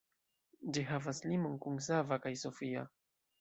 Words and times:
Ĝi 0.77 0.83
havas 0.91 1.19
limon 1.33 1.59
kun 1.67 1.77
Sava 1.89 2.19
kaj 2.25 2.33
Sofia. 2.47 2.85